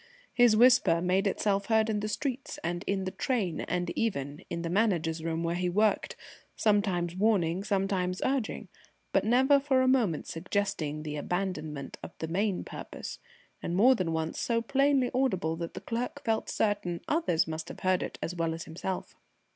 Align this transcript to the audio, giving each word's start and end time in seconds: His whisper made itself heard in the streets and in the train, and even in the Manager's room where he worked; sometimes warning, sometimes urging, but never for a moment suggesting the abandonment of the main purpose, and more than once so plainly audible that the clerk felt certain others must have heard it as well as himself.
His 0.33 0.55
whisper 0.57 0.99
made 0.99 1.27
itself 1.27 1.67
heard 1.67 1.87
in 1.87 1.99
the 1.99 2.07
streets 2.09 2.57
and 2.63 2.83
in 2.87 3.03
the 3.03 3.11
train, 3.11 3.59
and 3.61 3.91
even 3.91 4.43
in 4.49 4.63
the 4.63 4.69
Manager's 4.71 5.23
room 5.23 5.43
where 5.43 5.53
he 5.55 5.69
worked; 5.69 6.15
sometimes 6.55 7.15
warning, 7.15 7.63
sometimes 7.63 8.19
urging, 8.25 8.67
but 9.13 9.23
never 9.23 9.59
for 9.59 9.83
a 9.83 9.87
moment 9.87 10.25
suggesting 10.25 11.03
the 11.03 11.17
abandonment 11.17 11.99
of 12.01 12.13
the 12.17 12.27
main 12.27 12.63
purpose, 12.63 13.19
and 13.61 13.75
more 13.75 13.93
than 13.93 14.11
once 14.11 14.39
so 14.39 14.59
plainly 14.59 15.11
audible 15.13 15.55
that 15.57 15.75
the 15.75 15.79
clerk 15.81 16.23
felt 16.25 16.49
certain 16.49 17.01
others 17.07 17.47
must 17.47 17.67
have 17.69 17.81
heard 17.81 18.01
it 18.01 18.17
as 18.23 18.33
well 18.33 18.55
as 18.55 18.63
himself. 18.63 19.15